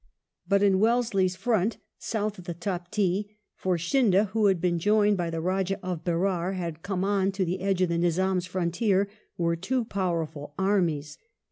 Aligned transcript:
But 0.47 0.63
in 0.63 0.79
Wellesley's 0.79 1.35
fronts 1.35 1.77
south 1.99 2.39
of 2.39 2.45
the 2.45 2.55
Taptee— 2.55 3.37
for 3.55 3.77
Scindia, 3.77 4.29
who 4.31 4.47
had 4.47 4.59
been 4.59 4.79
joined 4.79 5.15
by 5.15 5.29
the 5.29 5.39
Rajah 5.41 5.79
of 5.85 6.03
Berar, 6.03 6.53
had 6.53 6.81
come 6.81 7.03
on 7.03 7.31
to 7.33 7.45
the 7.45 7.59
edge 7.61 7.83
of 7.83 7.89
the 7.89 7.99
Nizam's 7.99 8.47
frontier— 8.47 9.07
were 9.37 9.55
two 9.55 9.85
powerful 9.85 10.55
armies. 10.57 11.19